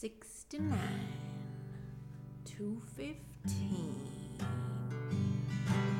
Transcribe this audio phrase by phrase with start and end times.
[0.00, 0.72] 69,
[2.46, 4.38] 215,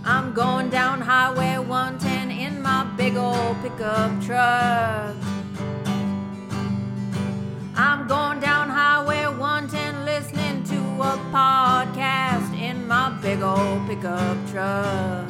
[0.06, 5.14] I'm going down Highway 110 in my big old pickup truck.
[7.76, 11.75] I'm going down Highway 110 listening to a podcast
[13.26, 15.28] big old pickup truck.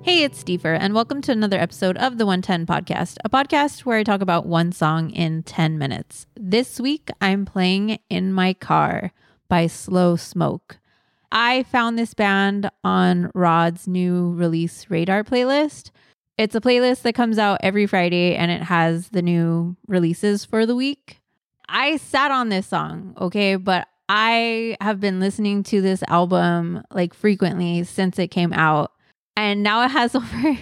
[0.00, 3.98] Hey, it's Deefur, and welcome to another episode of the 110 Podcast, a podcast where
[3.98, 6.26] I talk about one song in 10 minutes.
[6.34, 9.12] This week, I'm playing In My Car
[9.50, 10.78] by Slow Smoke.
[11.30, 15.90] I found this band on Rod's new release radar playlist.
[16.38, 20.64] It's a playlist that comes out every Friday and it has the new releases for
[20.64, 21.21] the week.
[21.72, 27.14] I sat on this song, okay, but I have been listening to this album like
[27.14, 28.92] frequently since it came out.
[29.38, 30.58] And now it has over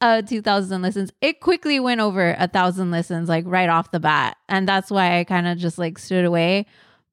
[0.00, 1.12] uh 2000 listens.
[1.20, 4.38] It quickly went over a thousand listens like right off the bat.
[4.48, 6.64] And that's why i kind of just like stood away.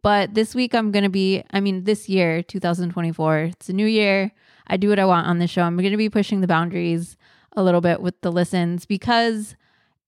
[0.01, 4.31] But this week i'm gonna be i mean this year 2024 it's a new year.
[4.67, 5.63] I do what i want on the show.
[5.63, 7.17] I'm gonna be pushing the boundaries
[7.51, 9.57] a little bit with the listens because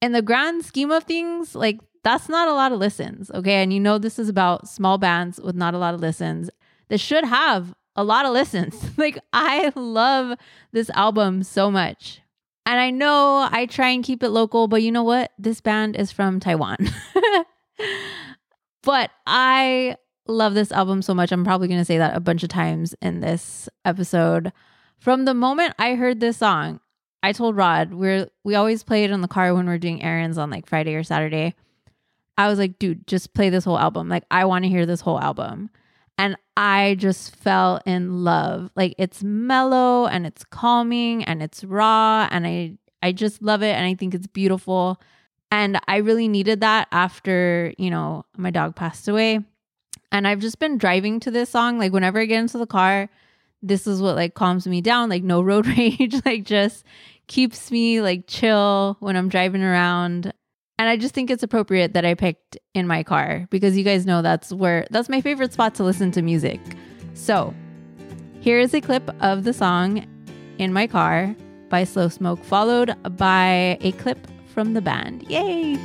[0.02, 3.74] in the grand scheme of things like that's not a lot of listens okay and
[3.74, 6.50] you know this is about small bands with not a lot of listens
[6.90, 8.76] this should have a lot of listens.
[8.98, 10.38] like I love
[10.72, 12.22] this album so much.
[12.66, 15.32] And I know I try and keep it local, but you know what?
[15.40, 16.78] This band is from Taiwan.
[18.84, 19.96] but I
[20.28, 21.32] love this album so much.
[21.32, 24.52] I'm probably going to say that a bunch of times in this episode.
[25.00, 26.82] From the moment I heard this song,
[27.24, 30.38] I told Rod, we're we always play it in the car when we're doing errands
[30.38, 31.56] on like Friday or Saturday.
[32.38, 34.10] I was like, dude, just play this whole album.
[34.10, 35.70] Like I want to hear this whole album.
[36.20, 38.72] And I just fell in love.
[38.76, 43.76] Like it's mellow and it's calming and it's raw and I I just love it
[43.76, 45.00] and I think it's beautiful.
[45.52, 49.40] And I really needed that after, you know, my dog passed away.
[50.12, 53.10] And I've just been driving to this song like whenever I get into the car,
[53.62, 56.84] this is what like calms me down, like no road rage, like just
[57.28, 60.34] keeps me like chill when I'm driving around.
[60.80, 64.06] And I just think it's appropriate that I picked in my car because you guys
[64.06, 66.60] know that's where that's my favorite spot to listen to music.
[67.16, 67.54] So,
[68.42, 70.06] here is a clip of the song
[70.60, 71.36] In My Car
[71.70, 75.24] by Slow Smoke, followed by a clip from the band.
[75.24, 75.78] Yay!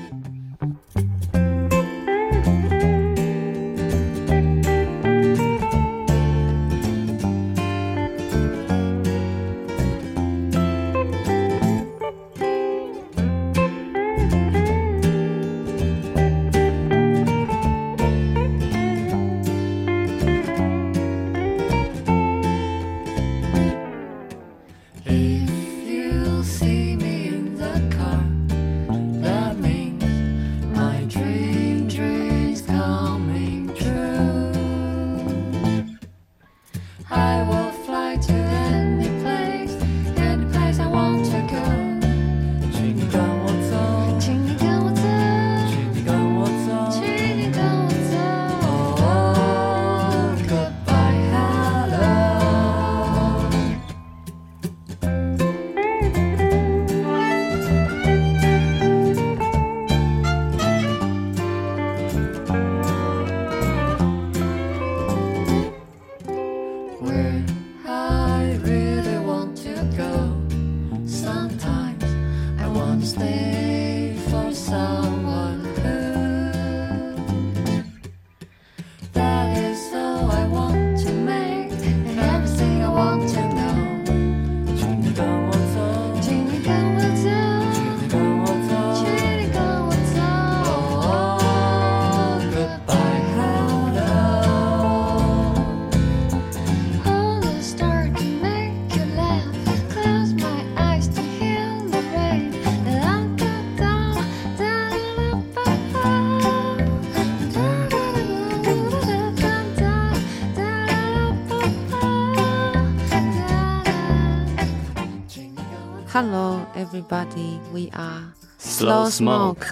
[117.12, 117.60] Everybody.
[117.72, 119.66] We are Slow Smoke.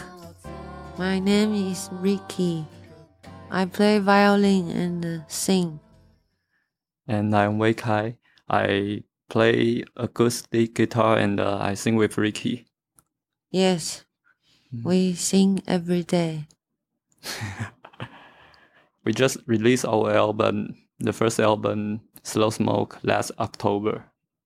[0.98, 2.66] My name is Ricky.
[3.50, 5.80] I play violin and sing.
[7.08, 8.18] And I'm Wei Kai.
[8.46, 12.66] I play acoustic guitar and uh, I sing with Ricky.
[13.50, 14.04] Yes,
[14.84, 16.44] we sing every day.
[19.04, 24.04] we just released our album, the first album, Slow Smoke, last October.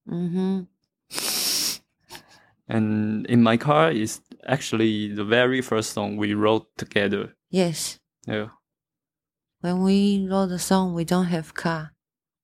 [0.09, 0.61] Mm-hmm.
[2.67, 7.35] And in my car is actually the very first song we wrote together.
[7.49, 7.99] Yes.
[8.27, 8.47] Yeah.
[9.61, 11.91] When we wrote the song, we don't have car.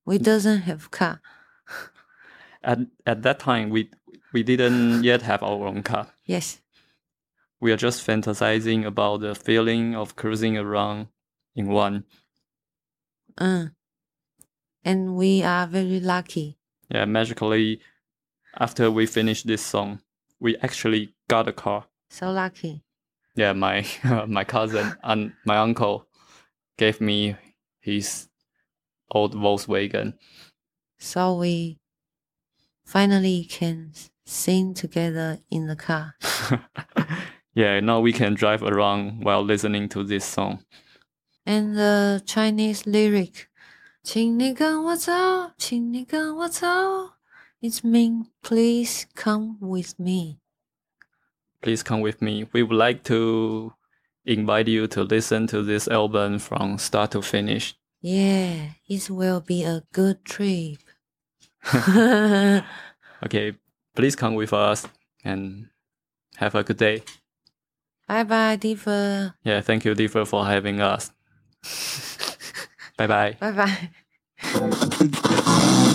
[0.04, 1.20] We doesn't have car.
[2.64, 3.90] At at that time we
[4.32, 6.08] we didn't yet have our own car.
[6.24, 6.60] Yes.
[7.60, 11.08] We are just fantasizing about the feeling of cruising around
[11.54, 12.04] in one.
[13.38, 13.66] Uh.
[14.84, 16.58] And we are very lucky.
[16.88, 17.80] Yeah, magically
[18.58, 20.00] after we finished this song,
[20.41, 21.85] we actually got a car.
[22.09, 22.83] So lucky.
[23.35, 23.85] Yeah, my
[24.27, 26.07] my cousin and my uncle
[26.77, 27.35] gave me
[27.81, 28.29] his
[29.11, 30.13] old Volkswagen.
[30.99, 31.79] So we
[32.85, 33.93] finally can
[34.25, 36.15] sing together in the car.
[37.53, 40.63] yeah, now we can drive around while listening to this song.
[41.45, 43.47] And the Chinese lyric,
[44.03, 45.11] 请你跟我走，
[45.57, 46.67] 请你跟我走.
[47.62, 50.38] it means please come with me.
[51.62, 52.46] Please come with me.
[52.52, 53.72] We would like to
[54.24, 57.74] invite you to listen to this album from start to finish.
[58.00, 60.78] Yeah, it will be a good trip.
[63.24, 63.52] Okay,
[63.94, 64.84] please come with us
[65.24, 65.68] and
[66.36, 67.02] have a good day.
[68.08, 69.34] bye bye, Deefur.
[69.44, 71.12] Yeah, thank you, Deefur, for having us.
[72.98, 73.36] bye bye.
[73.38, 73.90] Bye bye.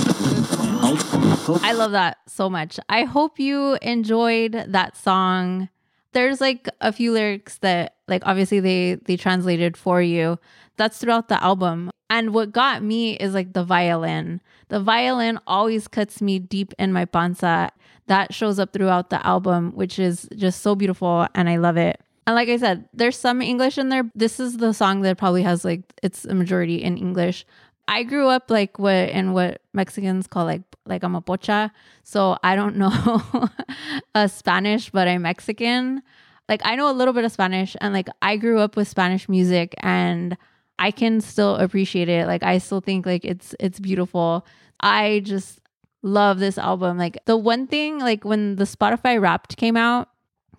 [1.56, 2.80] I love that so much.
[2.90, 5.70] I hope you enjoyed that song.
[6.14, 10.40] There's like a few lyrics that like obviously they they translated for you.
[10.78, 11.92] That's throughout the album.
[12.10, 14.42] And what got me is like the violin.
[14.70, 17.72] The violin always cuts me deep in my panza.
[18.08, 22.00] That shows up throughout the album, which is just so beautiful and I love it.
[22.26, 24.04] And like I said, there's some English in there.
[24.14, 27.46] This is the song that probably has like it's a majority in English.
[27.88, 31.72] I grew up like what in what Mexicans call like like I'm a pocha.
[32.04, 33.50] So I don't know
[34.16, 36.01] a Spanish, but I'm Mexican.
[36.50, 39.28] Like I know a little bit of Spanish and like I grew up with Spanish
[39.28, 40.38] music and
[40.80, 42.28] I can still appreciate it.
[42.28, 44.45] Like I still think like it's it's beautiful.
[44.80, 45.60] I just
[46.04, 46.98] love this album.
[46.98, 50.10] Like the one thing like when the Spotify Wrapped came out,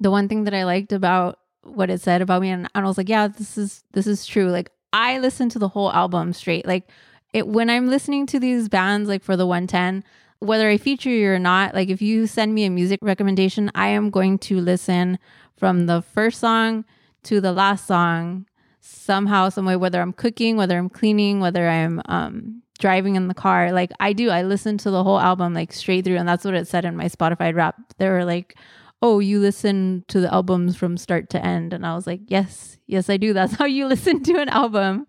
[0.01, 2.89] the one thing that I liked about what it said about me and, and I
[2.89, 4.51] was like, yeah, this is this is true.
[4.51, 6.67] Like I listened to the whole album straight.
[6.67, 6.89] Like
[7.33, 10.05] it when I'm listening to these bands like for the 110,
[10.41, 13.89] whether I feature you or not, like if you send me a music recommendation, I
[13.89, 15.19] am going to listen
[15.57, 16.85] from the first song
[17.25, 18.47] to the last song
[18.81, 23.35] somehow, some way, whether I'm cooking, whether I'm cleaning, whether I'm um driving in the
[23.35, 23.73] car.
[23.73, 26.55] Like I do, I listen to the whole album like straight through, and that's what
[26.55, 27.77] it said in my Spotify rap.
[27.99, 28.57] They were like,
[29.03, 32.79] "Oh, you listen to the albums from start to end," and I was like, "Yes,
[32.87, 33.33] yes, I do.
[33.33, 35.07] That's how you listen to an album."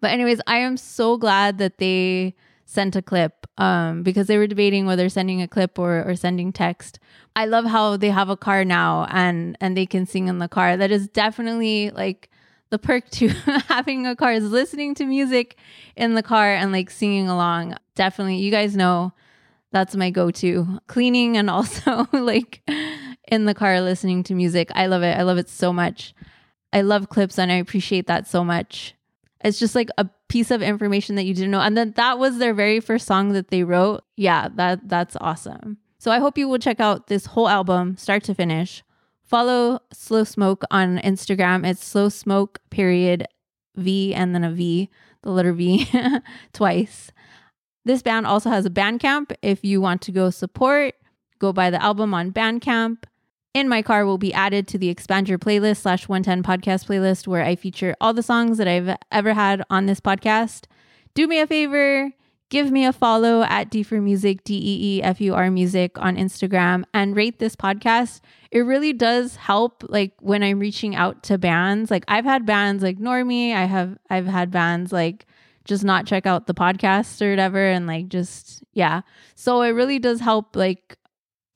[0.00, 2.34] But anyways, I am so glad that they
[2.64, 6.52] sent a clip um, because they were debating whether sending a clip or, or sending
[6.52, 6.98] text.
[7.34, 10.48] I love how they have a car now and and they can sing in the
[10.48, 10.76] car.
[10.76, 12.28] That is definitely like
[12.70, 13.28] the perk to
[13.68, 15.56] having a car is listening to music
[15.94, 17.76] in the car and like singing along.
[17.94, 19.12] Definitely, you guys know
[19.72, 22.62] that's my go-to cleaning and also like
[23.28, 24.70] in the car listening to music.
[24.74, 25.16] I love it.
[25.16, 26.14] I love it so much.
[26.72, 28.94] I love clips and I appreciate that so much.
[29.44, 31.60] It's just like a piece of information that you didn't know.
[31.60, 34.02] And then that was their very first song that they wrote.
[34.16, 35.78] Yeah, that that's awesome.
[35.98, 38.82] So I hope you will check out this whole album start to finish.
[39.22, 41.66] Follow Slow Smoke on Instagram.
[41.66, 43.26] It's Slow Smoke period
[43.76, 44.88] V and then a V,
[45.22, 45.88] the letter V
[46.52, 47.10] twice.
[47.84, 49.32] This band also has a Bandcamp.
[49.42, 50.94] If you want to go support,
[51.38, 53.04] go buy the album on Bandcamp.
[53.56, 57.26] In My Car will be added to the Expand Your Playlist slash 110 podcast playlist
[57.26, 60.64] where I feature all the songs that I've ever had on this podcast.
[61.14, 62.12] Do me a favor,
[62.50, 66.18] give me a follow at Deefur Music, D E E F U R Music on
[66.18, 68.20] Instagram and rate this podcast.
[68.50, 71.90] It really does help like when I'm reaching out to bands.
[71.90, 75.24] Like I've had bands like Normie, I have I've had bands like
[75.64, 79.00] just not check out the podcast or whatever and like just yeah.
[79.34, 80.98] So it really does help like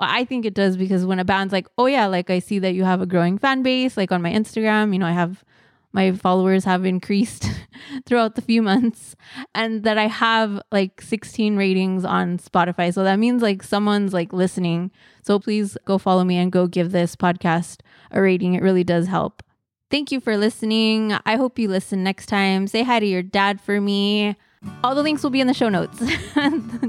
[0.00, 2.74] I think it does because when a band's like, oh yeah, like I see that
[2.74, 5.44] you have a growing fan base, like on my Instagram, you know, I have
[5.92, 7.50] my followers have increased
[8.06, 9.16] throughout the few months
[9.54, 12.94] and that I have like 16 ratings on Spotify.
[12.94, 14.92] So that means like someone's like listening.
[15.22, 17.80] So please go follow me and go give this podcast
[18.10, 18.54] a rating.
[18.54, 19.42] It really does help.
[19.90, 21.14] Thank you for listening.
[21.26, 22.68] I hope you listen next time.
[22.68, 24.36] Say hi to your dad for me.
[24.84, 25.98] All the links will be in the show notes.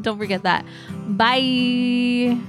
[0.02, 0.66] Don't forget that.
[1.08, 2.40] Bye.